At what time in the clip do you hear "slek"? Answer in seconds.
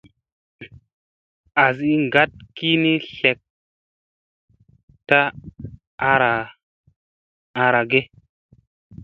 3.15-3.39